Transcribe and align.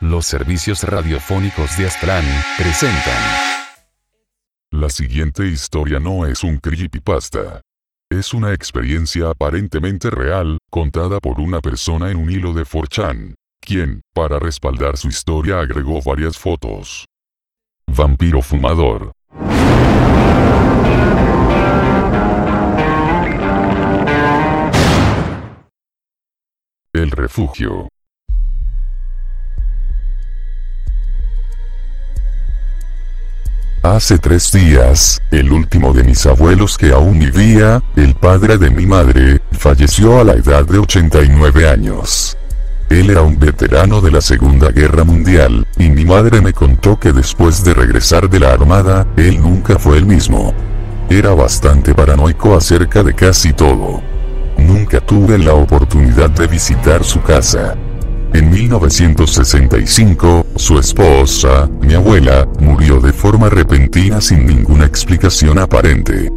Los 0.00 0.26
servicios 0.26 0.82
radiofónicos 0.82 1.78
de 1.78 1.86
Aztlán 1.86 2.24
presentan. 2.58 3.14
La 4.70 4.90
siguiente 4.90 5.46
historia 5.46 5.98
no 5.98 6.26
es 6.26 6.44
un 6.44 6.58
creepypasta. 6.58 7.62
Es 8.10 8.34
una 8.34 8.52
experiencia 8.52 9.30
aparentemente 9.30 10.10
real, 10.10 10.58
contada 10.70 11.18
por 11.18 11.40
una 11.40 11.60
persona 11.60 12.10
en 12.10 12.18
un 12.18 12.30
hilo 12.30 12.52
de 12.52 12.64
4chan, 12.64 13.36
quien, 13.58 14.02
para 14.12 14.38
respaldar 14.38 14.98
su 14.98 15.08
historia, 15.08 15.60
agregó 15.60 16.02
varias 16.02 16.36
fotos. 16.36 17.06
Vampiro 17.86 18.42
fumador. 18.42 19.12
El 26.92 27.10
refugio. 27.10 27.88
Hace 33.94 34.18
tres 34.18 34.50
días, 34.50 35.22
el 35.30 35.52
último 35.52 35.92
de 35.92 36.02
mis 36.02 36.26
abuelos 36.26 36.76
que 36.76 36.90
aún 36.90 37.20
vivía, 37.20 37.80
el 37.94 38.16
padre 38.16 38.58
de 38.58 38.68
mi 38.68 38.84
madre, 38.84 39.40
falleció 39.52 40.18
a 40.18 40.24
la 40.24 40.32
edad 40.32 40.66
de 40.66 40.78
89 40.78 41.68
años. 41.68 42.36
Él 42.90 43.10
era 43.10 43.22
un 43.22 43.38
veterano 43.38 44.00
de 44.00 44.10
la 44.10 44.20
Segunda 44.20 44.72
Guerra 44.72 45.04
Mundial, 45.04 45.68
y 45.78 45.88
mi 45.90 46.04
madre 46.04 46.40
me 46.40 46.52
contó 46.52 46.98
que 46.98 47.12
después 47.12 47.62
de 47.62 47.74
regresar 47.74 48.28
de 48.28 48.40
la 48.40 48.50
Armada, 48.54 49.06
él 49.16 49.40
nunca 49.40 49.78
fue 49.78 49.98
el 49.98 50.04
mismo. 50.04 50.52
Era 51.08 51.32
bastante 51.34 51.94
paranoico 51.94 52.56
acerca 52.56 53.04
de 53.04 53.14
casi 53.14 53.52
todo. 53.52 54.02
Nunca 54.58 54.98
tuve 54.98 55.38
la 55.38 55.54
oportunidad 55.54 56.30
de 56.30 56.48
visitar 56.48 57.04
su 57.04 57.22
casa. 57.22 57.76
En 58.32 58.50
1965, 58.50 60.46
su 60.56 60.78
esposa, 60.78 61.70
mi 61.80 61.94
abuela, 61.94 62.46
murió 62.76 63.00
de 63.00 63.14
forma 63.14 63.48
repentina 63.48 64.20
sin 64.20 64.44
ninguna 64.44 64.84
explicación 64.84 65.58
aparente. 65.58 66.30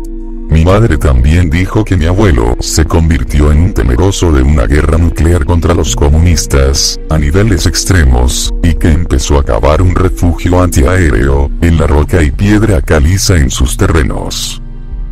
Mi 0.49 0.63
madre 0.63 0.97
también 0.97 1.49
dijo 1.49 1.83
que 1.83 1.97
mi 1.97 2.05
abuelo 2.05 2.55
se 2.61 2.85
convirtió 2.85 3.51
en 3.51 3.59
un 3.59 3.73
temeroso 3.73 4.31
de 4.31 4.41
una 4.41 4.65
guerra 4.65 4.97
nuclear 4.97 5.43
contra 5.43 5.73
los 5.73 5.97
comunistas, 5.97 6.97
a 7.09 7.17
niveles 7.17 7.65
extremos, 7.65 8.53
y 8.63 8.73
que 8.75 8.89
empezó 8.89 9.37
a 9.37 9.43
cavar 9.43 9.81
un 9.81 9.93
refugio 9.93 10.61
antiaéreo, 10.61 11.51
en 11.59 11.77
la 11.77 11.87
roca 11.87 12.23
y 12.23 12.31
piedra 12.31 12.81
caliza 12.81 13.35
en 13.35 13.51
sus 13.51 13.75
terrenos. 13.75 14.61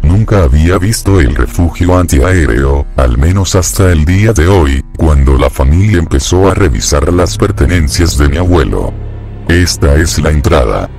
Nunca 0.04 0.44
había 0.44 0.78
visto 0.78 1.20
el 1.20 1.36
refugio 1.36 1.98
antiaéreo, 1.98 2.88
al 2.96 3.18
menos 3.18 3.54
hasta 3.56 3.92
el 3.92 4.06
día 4.06 4.32
de 4.32 4.48
hoy, 4.48 4.82
cuando 4.98 5.38
la 5.38 5.50
familia 5.50 6.00
empezó 6.00 6.50
a 6.50 6.54
revisar 6.54 7.12
las 7.12 7.38
pertenencias 7.38 8.18
de 8.18 8.30
mi 8.30 8.38
abuelo. 8.38 8.94
Esta 9.50 9.96
es 9.96 10.20
la 10.20 10.30
entrada. 10.30 10.90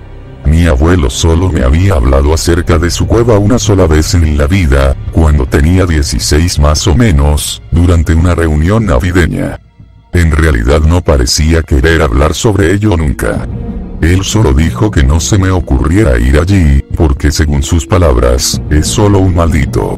Mi 0.49 0.67
abuelo 0.67 1.11
solo 1.11 1.51
me 1.53 1.63
había 1.63 1.95
hablado 1.95 2.33
acerca 2.33 2.79
de 2.79 2.91
su 2.91 3.07
cueva 3.07 3.39
una 3.39 3.59
sola 3.59 3.87
vez 3.87 4.15
en 4.15 4.39
la 4.39 4.47
vida, 4.47 4.97
cuando 5.13 5.45
tenía 5.45 5.85
16 5.85 6.59
más 6.59 6.87
o 6.87 6.95
menos, 6.95 7.63
durante 7.71 8.15
una 8.15 8.35
reunión 8.35 8.87
navideña. 8.87 9.61
En 10.13 10.31
realidad 10.31 10.81
no 10.81 11.03
parecía 11.03 11.63
querer 11.63 12.01
hablar 12.01 12.33
sobre 12.33 12.73
ello 12.73 12.97
nunca. 12.97 13.47
Él 14.01 14.25
solo 14.25 14.55
dijo 14.55 14.91
que 14.91 15.03
no 15.03 15.21
se 15.21 15.37
me 15.37 15.51
ocurriera 15.51 16.19
ir 16.19 16.39
allí, 16.39 16.83
porque 16.97 17.31
según 17.31 17.63
sus 17.63 17.87
palabras, 17.87 18.61
es 18.71 18.87
solo 18.87 19.19
un 19.19 19.35
maldito. 19.35 19.97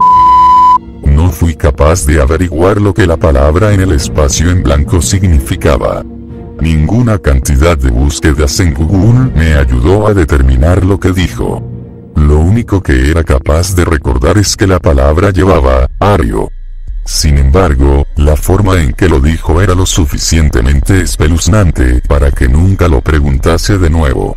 No 1.04 1.30
fui 1.30 1.54
capaz 1.54 2.06
de 2.06 2.20
averiguar 2.20 2.80
lo 2.80 2.92
que 2.92 3.06
la 3.06 3.16
palabra 3.16 3.72
en 3.72 3.82
el 3.82 3.92
espacio 3.92 4.50
en 4.50 4.64
blanco 4.64 5.00
significaba. 5.00 6.02
Ninguna 6.60 7.18
cantidad 7.18 7.78
de 7.78 7.90
búsquedas 7.90 8.60
en 8.60 8.74
Google 8.74 9.30
me 9.34 9.54
ayudó 9.54 10.06
a 10.06 10.12
determinar 10.12 10.84
lo 10.84 11.00
que 11.00 11.12
dijo. 11.12 11.62
Lo 12.14 12.38
único 12.38 12.82
que 12.82 13.10
era 13.10 13.24
capaz 13.24 13.74
de 13.74 13.86
recordar 13.86 14.36
es 14.36 14.56
que 14.56 14.66
la 14.66 14.78
palabra 14.78 15.30
llevaba, 15.30 15.88
ario. 15.98 16.50
Sin 17.06 17.38
embargo, 17.38 18.06
la 18.16 18.36
forma 18.36 18.80
en 18.82 18.92
que 18.92 19.08
lo 19.08 19.20
dijo 19.20 19.62
era 19.62 19.74
lo 19.74 19.86
suficientemente 19.86 21.00
espeluznante 21.00 22.02
para 22.06 22.30
que 22.30 22.46
nunca 22.46 22.88
lo 22.88 23.00
preguntase 23.00 23.78
de 23.78 23.88
nuevo. 23.88 24.36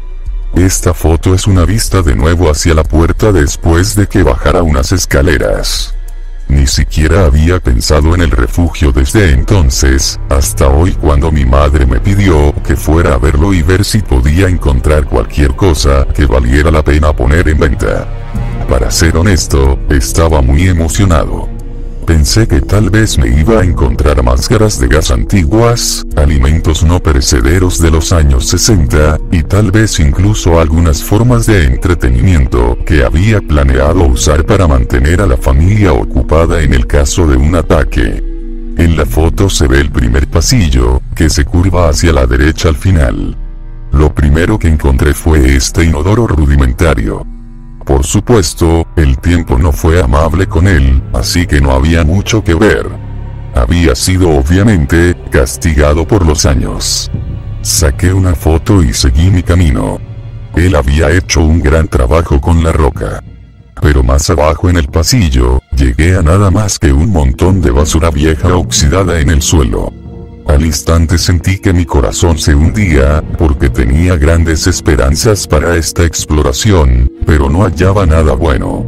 Esta 0.55 0.93
foto 0.93 1.33
es 1.33 1.45
una 1.45 1.65
vista 1.65 2.01
de 2.01 2.15
nuevo 2.15 2.49
hacia 2.49 2.73
la 2.73 2.83
puerta 2.83 3.33
después 3.33 3.95
de 3.95 4.07
que 4.07 4.23
bajara 4.23 4.63
unas 4.63 4.93
escaleras. 4.93 5.93
Ni 6.53 6.67
siquiera 6.67 7.25
había 7.25 7.59
pensado 7.59 8.13
en 8.13 8.21
el 8.21 8.29
refugio 8.29 8.91
desde 8.91 9.31
entonces, 9.31 10.19
hasta 10.29 10.67
hoy 10.67 10.91
cuando 10.91 11.31
mi 11.31 11.45
madre 11.45 11.87
me 11.87 11.99
pidió 11.99 12.53
que 12.63 12.75
fuera 12.75 13.15
a 13.15 13.17
verlo 13.17 13.55
y 13.55 13.63
ver 13.63 13.83
si 13.83 13.99
podía 13.99 14.47
encontrar 14.47 15.05
cualquier 15.05 15.55
cosa 15.55 16.05
que 16.13 16.27
valiera 16.27 16.69
la 16.69 16.83
pena 16.83 17.11
poner 17.11 17.49
en 17.49 17.57
venta. 17.57 18.07
Para 18.69 18.91
ser 18.91 19.17
honesto, 19.17 19.79
estaba 19.89 20.41
muy 20.41 20.67
emocionado. 20.67 21.52
Pensé 22.05 22.47
que 22.47 22.59
tal 22.59 22.89
vez 22.89 23.17
me 23.17 23.29
iba 23.29 23.61
a 23.61 23.63
encontrar 23.63 24.21
máscaras 24.23 24.77
de 24.77 24.87
gas 24.87 25.09
antiguas, 25.09 26.05
alimentos 26.17 26.83
no 26.83 27.01
perecederos 27.01 27.79
de 27.79 27.91
los 27.91 28.11
años 28.11 28.47
60, 28.47 29.19
y 29.31 29.43
tal 29.43 29.71
vez 29.71 29.99
incluso 29.99 30.59
algunas 30.59 31.01
formas 31.01 31.45
de 31.45 31.63
entretenimiento 31.65 32.77
que 32.85 33.05
había 33.05 33.39
planeado 33.39 34.05
usar 34.05 34.45
para 34.45 34.67
mantener 34.67 35.21
a 35.21 35.27
la 35.27 35.37
familia 35.37 35.93
ocupada 35.93 36.61
en 36.61 36.73
el 36.73 36.87
caso 36.87 37.25
de 37.25 37.37
un 37.37 37.55
ataque. 37.55 38.21
En 38.77 38.97
la 38.97 39.05
foto 39.05 39.49
se 39.49 39.67
ve 39.67 39.79
el 39.79 39.91
primer 39.91 40.27
pasillo, 40.27 41.01
que 41.15 41.29
se 41.29 41.45
curva 41.45 41.87
hacia 41.87 42.11
la 42.11 42.25
derecha 42.25 42.67
al 42.67 42.75
final. 42.75 43.37
Lo 43.93 44.13
primero 44.13 44.59
que 44.59 44.67
encontré 44.67 45.13
fue 45.13 45.55
este 45.55 45.85
inodoro 45.85 46.27
rudimentario. 46.27 47.32
Por 47.85 48.05
supuesto, 48.05 48.87
el 48.95 49.17
tiempo 49.17 49.57
no 49.57 49.71
fue 49.71 50.01
amable 50.01 50.47
con 50.47 50.67
él, 50.67 51.03
así 51.13 51.45
que 51.45 51.59
no 51.59 51.71
había 51.71 52.03
mucho 52.03 52.43
que 52.43 52.53
ver. 52.53 52.87
Había 53.55 53.93
sido 53.93 54.29
obviamente, 54.29 55.15
castigado 55.29 56.07
por 56.07 56.25
los 56.25 56.45
años. 56.45 57.11
Saqué 57.61 58.13
una 58.13 58.35
foto 58.35 58.81
y 58.81 58.93
seguí 58.93 59.29
mi 59.29 59.43
camino. 59.43 59.99
Él 60.55 60.75
había 60.75 61.11
hecho 61.11 61.41
un 61.41 61.61
gran 61.61 61.87
trabajo 61.87 62.39
con 62.39 62.63
la 62.63 62.71
roca. 62.71 63.21
Pero 63.81 64.01
más 64.01 64.29
abajo 64.29 64.69
en 64.69 64.77
el 64.77 64.87
pasillo, 64.87 65.59
llegué 65.75 66.15
a 66.15 66.21
nada 66.21 66.51
más 66.51 66.79
que 66.79 66.93
un 66.93 67.11
montón 67.11 67.61
de 67.61 67.71
basura 67.71 68.11
vieja 68.11 68.55
oxidada 68.55 69.19
en 69.19 69.29
el 69.29 69.41
suelo. 69.41 70.02
Al 70.47 70.65
instante 70.65 71.17
sentí 71.17 71.57
que 71.57 71.73
mi 71.73 71.85
corazón 71.85 72.37
se 72.37 72.53
hundía, 72.53 73.23
porque 73.37 73.69
tenía 73.69 74.17
grandes 74.17 74.67
esperanzas 74.67 75.47
para 75.47 75.77
esta 75.77 76.03
exploración, 76.03 77.11
pero 77.25 77.49
no 77.49 77.63
hallaba 77.63 78.05
nada 78.05 78.33
bueno. 78.33 78.85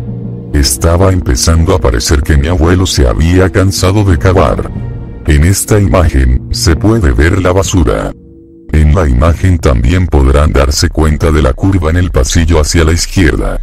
Estaba 0.54 1.12
empezando 1.12 1.74
a 1.74 1.80
parecer 1.80 2.22
que 2.22 2.38
mi 2.38 2.48
abuelo 2.48 2.86
se 2.86 3.08
había 3.08 3.50
cansado 3.50 4.04
de 4.04 4.18
cavar. 4.18 4.70
En 5.28 5.44
esta 5.44 5.80
imagen, 5.80 6.48
se 6.52 6.76
puede 6.76 7.12
ver 7.12 7.42
la 7.42 7.52
basura. 7.52 8.12
En 8.72 8.94
la 8.94 9.08
imagen 9.08 9.58
también 9.58 10.08
podrán 10.08 10.52
darse 10.52 10.90
cuenta 10.90 11.32
de 11.32 11.42
la 11.42 11.54
curva 11.54 11.90
en 11.90 11.98
el 11.98 12.12
pasillo 12.12 12.60
hacia 12.60 12.84
la 12.84 12.92
izquierda. 12.92 13.60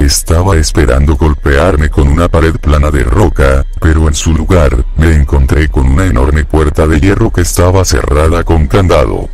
Estaba 0.00 0.56
esperando 0.56 1.16
golpearme 1.16 1.90
con 1.90 2.06
una 2.08 2.28
pared 2.28 2.54
plana 2.54 2.90
de 2.90 3.02
roca, 3.02 3.66
pero 3.80 4.06
en 4.06 4.14
su 4.14 4.32
lugar, 4.32 4.84
me 4.96 5.12
encontré 5.12 5.68
con 5.68 5.88
una 5.88 6.06
enorme 6.06 6.44
puerta 6.44 6.86
de 6.86 7.00
hierro 7.00 7.30
que 7.30 7.40
estaba 7.40 7.84
cerrada 7.84 8.44
con 8.44 8.68
candado. 8.68 9.28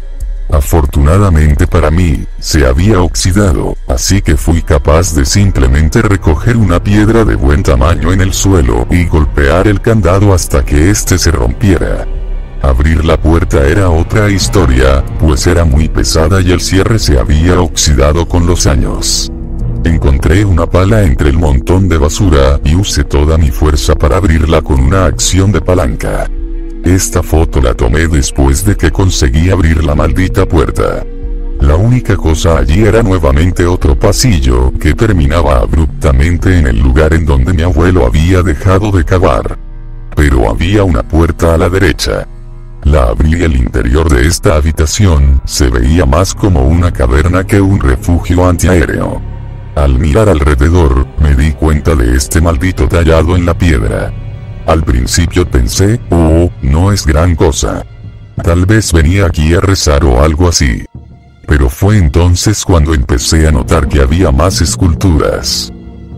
Afortunadamente 0.51 1.67
para 1.67 1.91
mí, 1.91 2.25
se 2.39 2.67
había 2.67 3.01
oxidado, 3.01 3.77
así 3.89 4.23
que 4.23 4.37
fui 4.37 4.63
capaz 4.63 5.15
de 5.15 5.27
simplemente 5.27 6.01
recoger 6.01 6.57
una 6.57 6.83
piedra 6.83 7.25
de 7.25 7.35
buen 7.35 7.63
tamaño 7.63 8.13
en 8.13 8.21
el 8.23 8.33
suelo 8.33 8.87
y 8.91 9.05
golpear 9.05 9.69
el 9.69 9.81
candado 9.81 10.33
hasta 10.33 10.65
que 10.65 10.91
éste 10.91 11.19
se 11.19 11.31
rompiera. 11.31 12.07
Abrir 12.63 13.05
la 13.05 13.21
puerta 13.21 13.67
era 13.67 13.91
otra 13.91 14.31
historia, 14.31 15.05
pues 15.19 15.47
era 15.47 15.65
muy 15.67 15.89
pesada 15.91 16.41
y 16.41 16.53
el 16.53 16.61
cierre 16.61 16.99
se 16.99 17.19
había 17.19 17.61
oxidado 17.61 18.27
con 18.27 18.47
los 18.47 18.67
años. 18.67 19.31
Encontré 19.85 20.47
una 20.47 20.67
pala 20.67 21.03
entre 21.03 21.29
el 21.29 21.37
montón 21.37 21.91
de 21.91 21.99
basura 21.99 22.59
y 22.65 22.75
usé 22.75 23.05
toda 23.05 23.37
mi 23.37 23.51
fuerza 23.51 23.95
para 23.95 24.17
abrirla 24.17 24.63
con 24.63 24.81
una 24.81 25.05
acción 25.05 25.53
de 25.53 25.61
palanca. 25.61 26.27
Esta 26.83 27.23
foto 27.23 27.61
la 27.61 27.75
tomé 27.75 28.09
después 28.09 28.65
de 28.65 28.77
que 28.77 28.91
conseguí 28.91 29.51
abrir 29.51 29.85
la 29.85 29.95
maldita 29.95 30.47
puerta. 30.47 31.05
La 31.61 31.77
única 31.77 32.17
cosa 32.17 32.59
allí 32.59 32.85
era 32.85 33.03
nuevamente 33.03 33.67
otro 33.67 33.99
pasillo 33.99 34.73
que 34.81 34.95
terminaba 34.95 35.59
abruptamente 35.59 36.59
en 36.59 36.67
el 36.67 36.79
lugar 36.79 37.13
en 37.13 37.27
donde 37.27 37.53
mi 37.53 37.63
abuelo 37.63 38.07
había 38.07 38.43
dejado 38.43 38.91
de 38.91 39.05
cavar. 39.05 39.59
Pero 40.17 40.49
había 40.49 40.85
una 40.85 41.03
puerta 41.03 41.55
a 41.55 41.59
la 41.59 41.69
derecha. 41.69 42.27
La 42.85 43.05
abrí 43.05 43.35
y 43.37 43.43
el 43.43 43.57
interior 43.57 44.11
de 44.11 44.27
esta 44.27 44.57
habitación 44.57 45.43
se 45.45 45.69
veía 45.69 46.07
más 46.07 46.35
como 46.35 46.67
una 46.67 46.91
caverna 46.91 47.45
que 47.45 47.61
un 47.61 47.81
refugio 47.81 48.47
antiaéreo. 48.47 49.34
Al 49.75 49.99
mirar 49.99 50.29
alrededor, 50.29 51.07
me 51.19 51.35
di 51.35 51.53
cuenta 51.53 51.97
de 51.97 52.17
este 52.17 52.41
maldito 52.41 52.89
tallado 52.89 53.37
en 53.37 53.45
la 53.45 53.55
piedra. 53.55 54.13
Al 54.67 54.83
principio 54.85 55.49
pensé, 55.49 56.01
oh, 56.11 56.51
no 56.63 56.93
es 56.93 57.05
gran 57.05 57.35
cosa. 57.35 57.85
Tal 58.43 58.67
vez 58.67 58.93
venía 58.93 59.27
aquí 59.27 59.53
a 59.55 59.61
rezar 59.61 60.05
o 60.05 60.23
algo 60.23 60.49
así. 60.49 60.85
Pero 61.47 61.69
fue 61.69 61.99
entonces 61.99 62.65
cuando 62.65 62.95
empecé 62.95 63.47
a 63.47 63.53
notar 63.53 63.89
que 63.89 64.01
había 64.01 64.31
más 64.31 64.61
esculturas. 64.61 65.73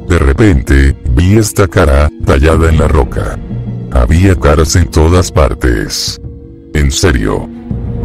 De 0.08 0.18
repente, 0.18 0.96
vi 1.10 1.36
esta 1.36 1.66
cara, 1.66 2.08
tallada 2.24 2.68
en 2.68 2.78
la 2.78 2.88
roca. 2.88 3.38
Había 3.90 4.38
caras 4.38 4.76
en 4.76 4.88
todas 4.90 5.32
partes. 5.32 6.20
En 6.74 6.92
serio. 6.92 7.55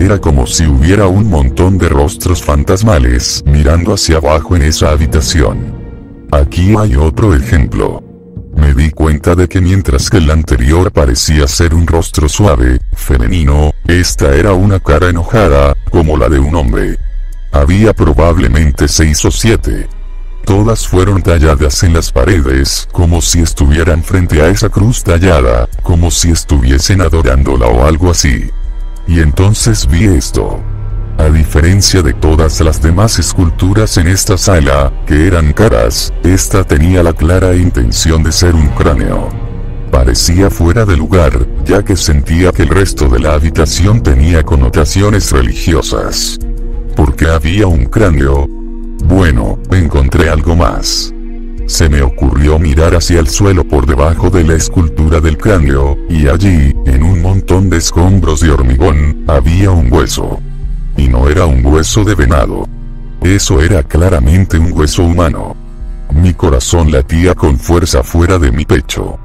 Era 0.02 0.18
como 0.18 0.48
si 0.48 0.66
hubiera 0.66 1.06
un 1.06 1.30
montón 1.30 1.78
de 1.78 1.88
rostros 1.88 2.42
fantasmales 2.42 3.44
mirando 3.46 3.94
hacia 3.94 4.18
abajo 4.18 4.56
en 4.56 4.64
esa 4.64 4.90
habitación. 4.90 5.76
Aquí 6.32 6.74
hay 6.76 6.96
otro 6.96 7.36
ejemplo. 7.36 8.04
Me 8.56 8.74
di 8.74 8.90
cuenta 8.90 9.36
de 9.36 9.48
que 9.48 9.62
mientras 9.62 10.10
que 10.10 10.18
el 10.18 10.32
anterior 10.32 10.92
parecía 10.92 11.48
ser 11.48 11.76
un 11.76 11.86
rostro 11.86 12.28
suave, 12.28 12.80
femenino, 12.94 13.74
esta 13.86 14.36
era 14.36 14.54
una 14.54 14.80
cara 14.80 15.10
enojada, 15.10 15.76
como 15.92 16.18
la 16.18 16.30
de 16.30 16.40
un 16.40 16.56
hombre. 16.56 16.98
Había 17.52 17.94
probablemente 17.94 18.88
seis 18.88 19.24
o 19.24 19.30
siete. 19.30 19.88
Todas 20.46 20.88
fueron 20.88 21.22
talladas 21.22 21.84
en 21.84 21.94
las 21.94 22.12
paredes, 22.12 22.90
como 22.92 23.22
si 23.22 23.42
estuvieran 23.42 24.04
frente 24.04 24.42
a 24.42 24.48
esa 24.48 24.70
cruz 24.70 25.04
tallada, 25.04 25.70
como 25.84 26.10
si 26.10 26.32
estuviesen 26.32 27.02
adorándola 27.02 27.68
o 27.68 27.86
algo 27.86 28.10
así. 28.10 28.50
Y 29.08 29.20
entonces 29.20 29.88
vi 29.88 30.06
esto. 30.06 30.60
A 31.18 31.30
diferencia 31.30 32.02
de 32.02 32.14
todas 32.14 32.62
las 32.62 32.82
demás 32.82 33.20
esculturas 33.20 33.98
en 33.98 34.08
esta 34.08 34.38
sala, 34.38 34.92
que 35.06 35.28
eran 35.28 35.54
caras, 35.54 36.12
esta 36.24 36.64
tenía 36.64 37.04
la 37.04 37.14
clara 37.14 37.56
intención 37.56 38.24
de 38.24 38.32
ser 38.32 38.56
un 38.56 38.68
cráneo. 38.70 39.30
Parecía 39.92 40.50
fuera 40.50 40.86
de 40.86 40.98
lugar, 40.98 41.46
ya 41.66 41.84
que 41.84 41.96
sentía 41.96 42.52
que 42.52 42.64
el 42.64 42.70
resto 42.70 43.08
de 43.08 43.20
la 43.20 43.34
habitación 43.34 44.02
tenía 44.02 44.42
connotaciones 44.42 45.32
religiosas. 45.32 46.40
Porque 46.96 47.28
había 47.28 47.68
un 47.68 47.86
cráneo, 47.86 48.48
bueno, 49.06 49.60
encontré 49.72 50.30
algo 50.30 50.56
más. 50.56 51.14
Se 51.72 51.88
me 51.88 52.02
ocurrió 52.02 52.60
mirar 52.60 52.96
hacia 52.96 53.22
el 53.22 53.30
suelo 53.30 53.64
por 53.64 53.86
debajo 53.86 54.30
de 54.30 54.44
la 54.44 54.56
escultura 54.56 55.22
del 55.22 55.38
cráneo, 55.38 55.98
y 56.10 56.28
allí, 56.28 56.76
en 56.86 57.02
un 57.02 57.22
montón 57.22 57.70
de 57.70 57.78
escombros 57.78 58.42
de 58.42 58.52
hormigón, 58.52 59.24
había 59.26 59.72
un 59.72 59.90
hueso. 59.90 60.42
Y 60.98 61.08
no 61.08 61.30
era 61.30 61.46
un 61.46 61.66
hueso 61.66 62.04
de 62.04 62.14
venado. 62.14 62.68
Eso 63.22 63.62
era 63.62 63.84
claramente 63.84 64.60
un 64.60 64.74
hueso 64.74 65.04
humano. 65.04 65.56
Mi 66.14 66.34
corazón 66.34 66.92
latía 66.92 67.36
con 67.36 67.58
fuerza 67.58 68.04
fuera 68.04 68.38
de 68.38 68.52
mi 68.52 68.66
pecho. 68.66 69.18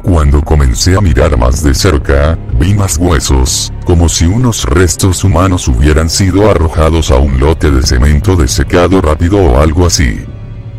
Cuando 0.00 0.40
comencé 0.40 0.96
a 0.96 1.00
mirar 1.00 1.36
más 1.36 1.64
de 1.64 1.74
cerca, 1.74 2.38
vi 2.60 2.74
más 2.74 2.96
huesos, 2.96 3.72
como 3.84 4.08
si 4.08 4.24
unos 4.24 4.64
restos 4.66 5.24
humanos 5.24 5.66
hubieran 5.66 6.08
sido 6.08 6.48
arrojados 6.48 7.10
a 7.10 7.16
un 7.16 7.40
lote 7.40 7.72
de 7.72 7.82
cemento 7.82 8.36
desecado 8.36 9.00
rápido 9.00 9.38
o 9.38 9.58
algo 9.58 9.84
así. 9.84 10.27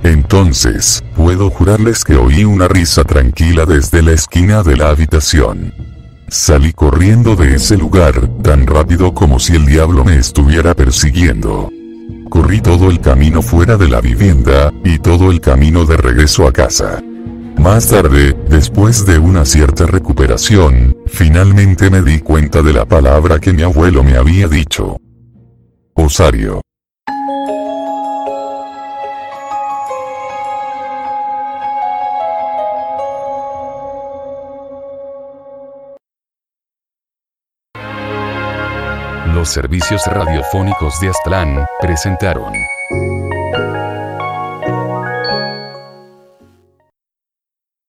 Entonces, 0.03 1.03
puedo 1.15 1.49
jurarles 1.49 2.03
que 2.03 2.15
oí 2.15 2.45
una 2.45 2.67
risa 2.67 3.03
tranquila 3.03 3.65
desde 3.65 4.01
la 4.01 4.13
esquina 4.13 4.63
de 4.63 4.77
la 4.77 4.89
habitación. 4.89 5.73
Salí 6.29 6.73
corriendo 6.73 7.35
de 7.35 7.55
ese 7.55 7.75
lugar, 7.75 8.29
tan 8.41 8.67
rápido 8.67 9.13
como 9.13 9.39
si 9.39 9.55
el 9.55 9.65
diablo 9.65 10.05
me 10.05 10.15
estuviera 10.15 10.75
persiguiendo. 10.75 11.69
Corrí 12.29 12.61
todo 12.61 12.91
el 12.91 13.01
camino 13.01 13.41
fuera 13.41 13.77
de 13.77 13.89
la 13.89 13.99
vivienda, 13.99 14.71
y 14.83 14.99
todo 14.99 15.31
el 15.31 15.41
camino 15.41 15.85
de 15.85 15.97
regreso 15.97 16.47
a 16.47 16.53
casa. 16.53 17.01
Más 17.57 17.87
tarde, 17.87 18.37
después 18.47 19.05
de 19.05 19.19
una 19.19 19.43
cierta 19.43 19.85
recuperación, 19.85 20.95
finalmente 21.07 21.89
me 21.89 22.01
di 22.01 22.19
cuenta 22.19 22.61
de 22.61 22.71
la 22.71 22.85
palabra 22.85 23.39
que 23.39 23.51
mi 23.51 23.63
abuelo 23.63 24.03
me 24.03 24.15
había 24.15 24.47
dicho. 24.47 24.97
Osario. 25.95 26.61
Los 39.39 39.53
servicios 39.53 40.06
radiofónicos 40.06 41.00
de 41.00 41.07
Aztlán 41.07 41.65
presentaron. 41.80 42.51